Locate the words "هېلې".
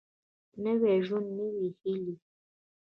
1.79-2.15